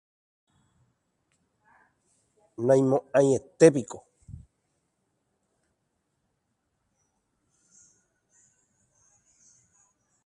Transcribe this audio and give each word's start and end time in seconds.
naimo'aietépiko. 2.65 3.97